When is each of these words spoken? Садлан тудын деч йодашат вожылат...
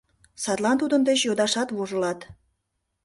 Садлан 0.43 0.77
тудын 0.81 1.01
деч 1.09 1.19
йодашат 1.27 1.69
вожылат... 1.75 2.19